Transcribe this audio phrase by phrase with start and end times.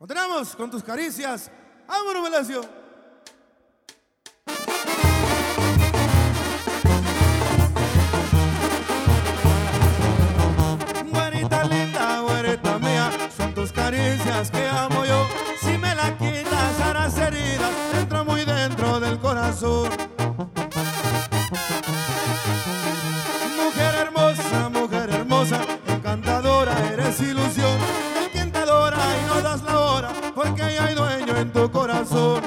[0.00, 1.50] Continuamos con tus caricias.
[1.86, 2.62] ¡Vámonos, Velasio!
[11.04, 15.26] Güerita linda, güerita mía, son tus caricias que amo yo.
[15.60, 19.99] Si me la quitas, harás heridas, entra muy dentro del corazón.
[31.52, 32.39] Tu corazón.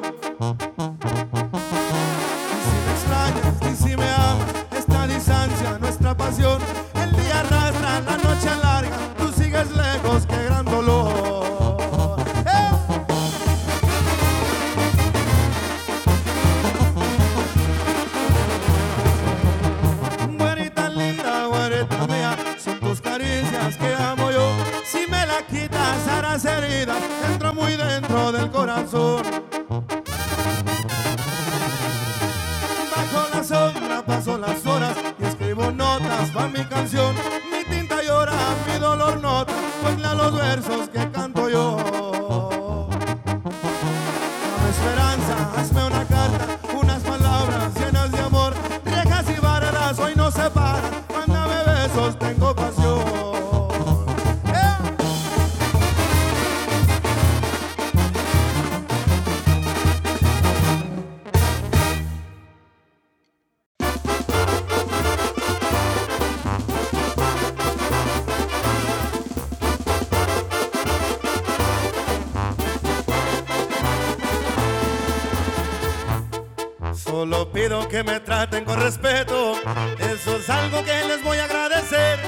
[77.52, 79.54] Pido que me traten con respeto,
[80.00, 82.20] eso es algo que les voy a agradecer.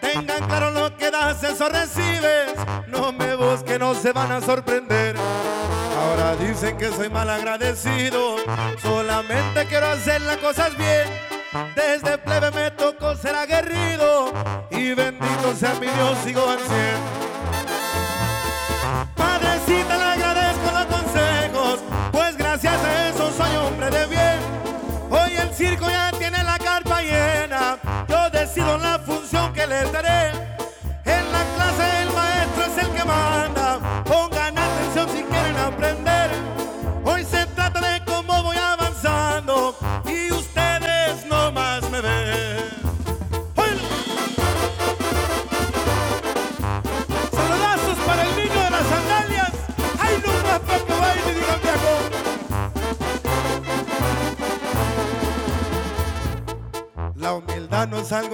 [0.00, 2.54] Tengan claro lo que das, eso recibes.
[2.88, 5.14] No me busquen, no se van a sorprender.
[5.96, 8.36] Ahora dicen que soy mal agradecido,
[8.82, 11.06] solamente quiero hacer las cosas bien.
[11.76, 14.32] Desde plebe me tocó ser aguerrido
[14.70, 16.96] y bendito sea mi Dios, sigo al cien.
[19.14, 24.27] Padrecita, le agradezco los consejos, pues gracias a eso soy hombre de bien.
[25.58, 30.07] Circo ya tiene la carpa llena, yo decido la función que les daré.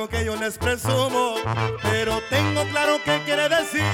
[0.08, 1.36] Que yo les presumo,
[1.82, 3.84] pero tengo claro qué quiere decir.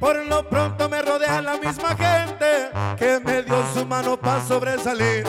[0.00, 5.24] Por lo pronto me rodea la misma gente que me dio su mano para sobresalir.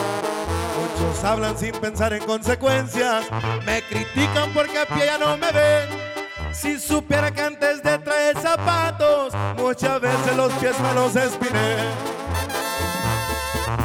[0.78, 3.24] Muchos hablan sin pensar en consecuencias,
[3.66, 5.88] me critican porque a pie ya no me ven.
[6.52, 11.76] Si supiera que antes de traer zapatos, muchas veces los pies me los espiné.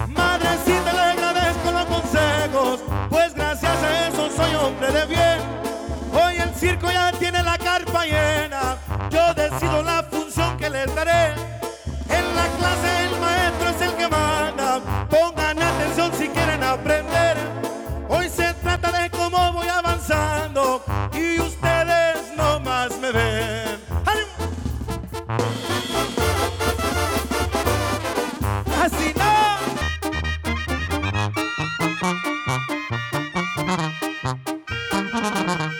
[0.07, 5.34] Madrecita, le agradezco los consejos, pues gracias a eso soy hombre de bien.
[6.65, 8.79] Circo ya tiene la carpa llena,
[9.11, 11.35] yo decido la función que les daré.
[12.09, 17.37] En la clase el maestro es el que manda, pongan atención si quieren aprender.
[18.09, 20.83] Hoy se trata de cómo voy avanzando
[21.13, 23.79] y ustedes no más me ven.
[28.81, 29.13] Así
[35.59, 35.69] no.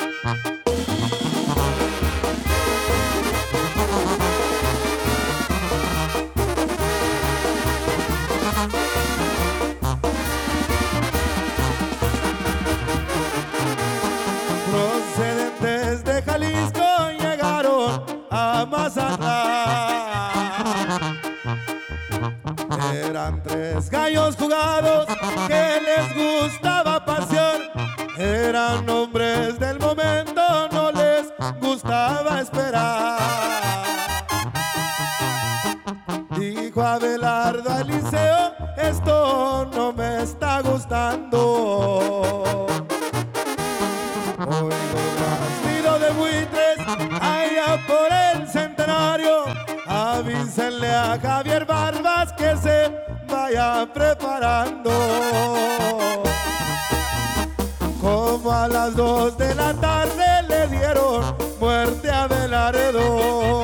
[57.99, 63.63] Como a las dos de la tarde le dieron muerte a Belaredo.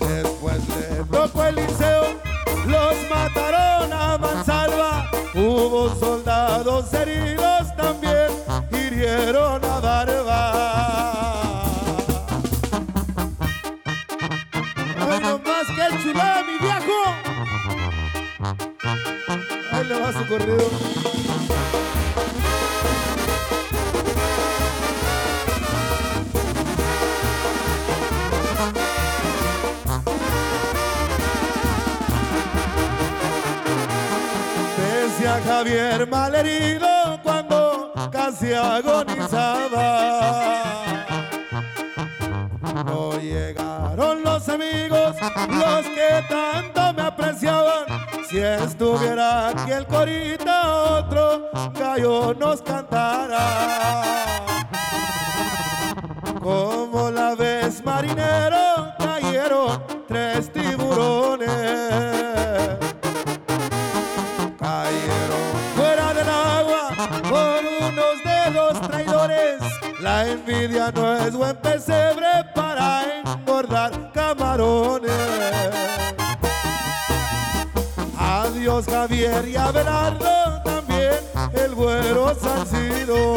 [0.00, 2.04] Después le tocó Eliseo,
[2.66, 5.10] los mataron a mansalva.
[5.34, 6.25] Hubo soldados
[20.06, 20.58] Va su corrido.
[34.78, 40.20] Decía Javier malherido cuando casi agonizaba.
[42.84, 45.16] No llegaron los amigos,
[45.48, 47.95] los que tanto me apreciaban.
[48.36, 53.46] Si estuviera aquí el corita, otro gallo nos cantara.
[56.38, 61.48] Como la vez marinero, cayeron tres tiburones
[64.58, 66.90] cayeron fuera del agua
[67.22, 69.62] por unos dedos traidores.
[70.02, 72.25] La envidia no es buen pesebre
[78.56, 81.20] Adiós Javier y Abelardo, también
[81.52, 83.36] el güero Salcido.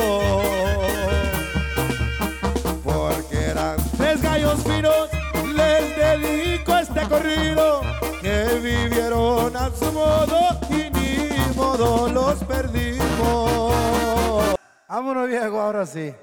[2.81, 5.09] Porque eran tres gallos finos,
[5.53, 7.81] les dedico este corrido,
[8.21, 14.55] que vivieron a su modo y ni modo los perdimos.
[14.87, 16.15] Vámonos viejo, ahora sí.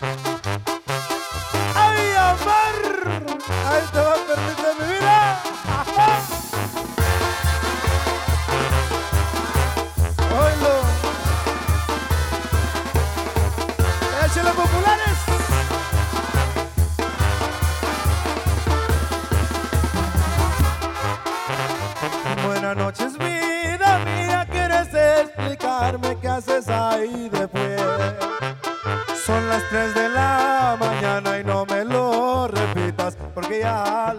[0.00, 0.16] ¡Ay,
[2.16, 3.12] amor!
[3.66, 4.16] ¡Ahí te va a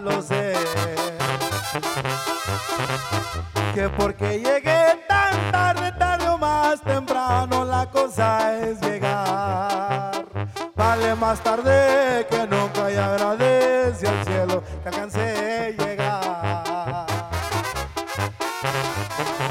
[0.02, 0.54] lo sé.
[3.74, 10.24] Que porque llegué tan tarde, tarde o más temprano, la cosa es llegar.
[10.74, 17.06] Vale más tarde que nunca y agradece al cielo que alcancé a llegar.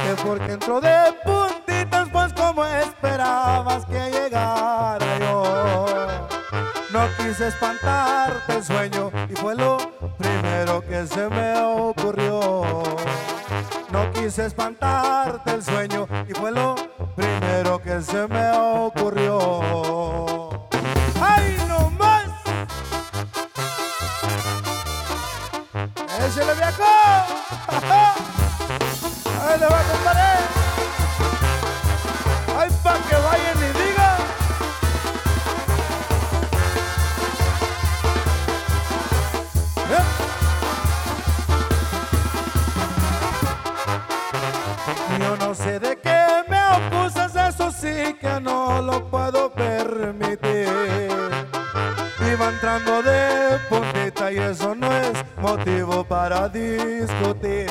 [0.03, 5.99] Que porque entró de puntitas, pues como esperabas que llegara yo.
[6.91, 9.11] No quise espantarte el sueño
[9.41, 9.77] fue lo
[10.17, 12.83] primero que se me ocurrió.
[13.91, 16.75] No quise espantarte el sueño y fue lo
[17.15, 20.28] primero que se me ocurrió.
[56.29, 57.65] Para discutir.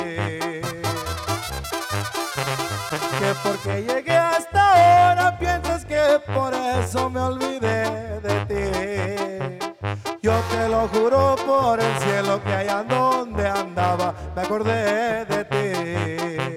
[3.19, 9.69] Que porque llegué hasta ahora piensas que por eso me olvidé de ti.
[10.23, 16.49] Yo te lo juro por el cielo que allá donde andaba me acordé de ti.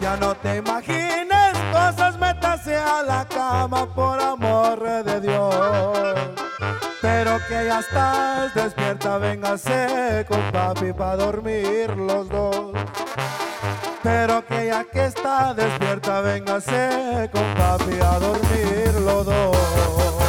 [0.00, 4.43] Ya no te imagines cosas, métase a la cama por amor
[7.78, 12.72] Estás despierta, véngase con papi para dormir los dos.
[14.00, 20.23] Pero que ya que está despierta, véngase con papi a dormir los dos.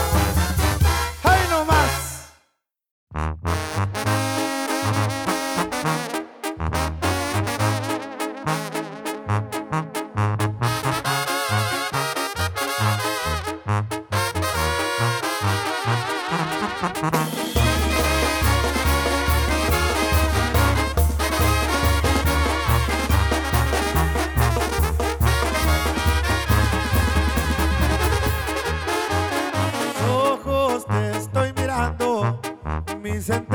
[33.15, 33.54] And.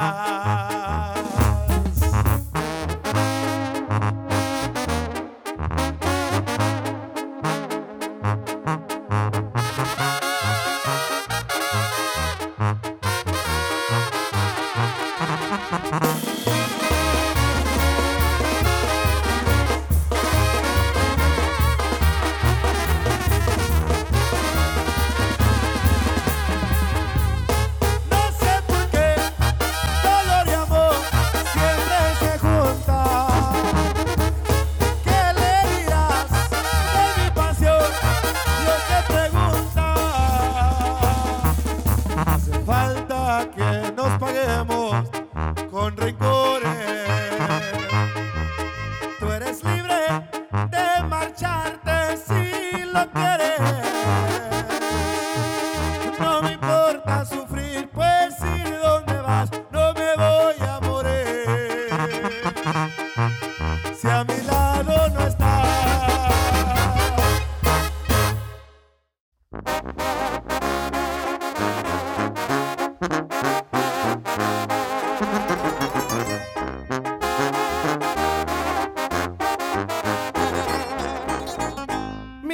[0.00, 0.34] Ah.
[52.92, 53.27] look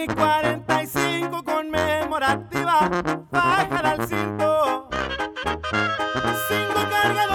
[0.06, 2.90] 45 conmemorativa,
[3.30, 4.88] bajar al cinto,
[6.48, 7.33] cinco cargadores.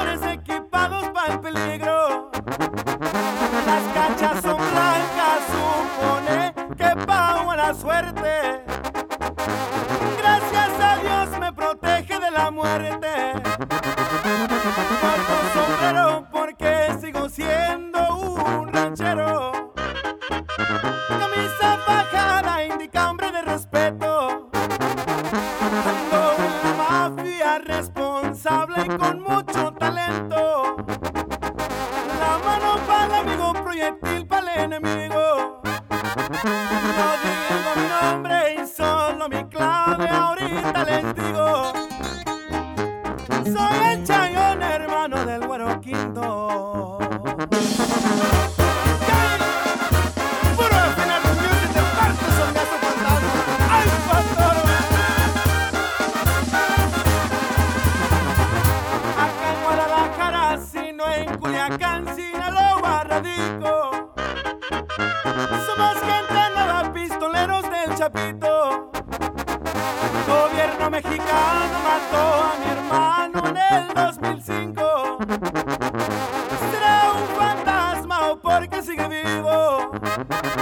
[79.23, 80.58] vivo.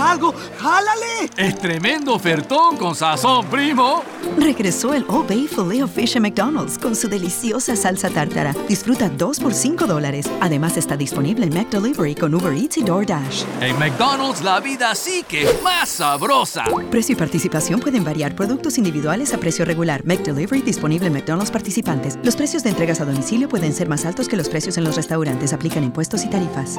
[0.00, 0.34] Algo!
[0.58, 1.30] ¡Jálale!
[1.36, 4.02] Es tremendo ofertón con sazón, primo.
[4.38, 8.54] Regresó el Old Bay Filet of Fish en McDonald's con su deliciosa salsa tártara.
[8.68, 10.26] Disfruta dos por 5 dólares.
[10.40, 13.44] Además está disponible en McDelivery con Uber Eats y DoorDash.
[13.60, 16.64] En McDonald's la vida sí que es más sabrosa.
[16.90, 18.34] Precio y participación pueden variar.
[18.34, 20.04] Productos individuales a precio regular.
[20.04, 22.18] McDelivery disponible en McDonald's participantes.
[22.22, 24.96] Los precios de entregas a domicilio pueden ser más altos que los precios en los
[24.96, 25.52] restaurantes.
[25.52, 26.78] Aplican impuestos y tarifas.